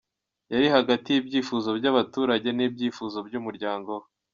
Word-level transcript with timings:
Yari 0.53 0.67
hagati 0.75 1.07
y’ibyifuzo 1.11 1.69
by’abaturage 1.79 2.49
n’ibyifuzo 2.53 3.17
by’umuryango 3.27 3.91
we. 4.01 4.07